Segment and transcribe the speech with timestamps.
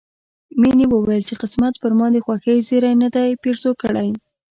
[0.61, 4.09] مينې وويل چې قسمت پر ما د خوښۍ زيری نه دی پيرزو کړی